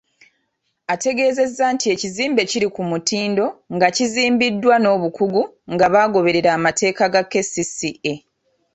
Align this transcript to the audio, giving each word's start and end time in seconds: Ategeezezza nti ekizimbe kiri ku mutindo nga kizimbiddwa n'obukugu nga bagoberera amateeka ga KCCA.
Ategeezezza 0.93 1.65
nti 1.73 1.85
ekizimbe 1.93 2.41
kiri 2.51 2.67
ku 2.75 2.81
mutindo 2.89 3.45
nga 3.75 3.87
kizimbiddwa 3.95 4.75
n'obukugu 4.79 5.43
nga 5.73 5.85
bagoberera 5.93 6.49
amateeka 6.57 7.03
ga 7.13 7.23
KCCA. 7.31 8.15